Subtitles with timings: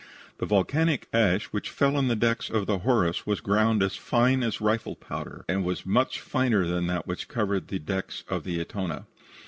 [0.39, 4.41] The volcanic ash which fell on the decks of the Horace was ground as fine
[4.41, 8.57] as rifle powder, and was much finer than that which covered the decks of the
[8.59, 9.05] Etona.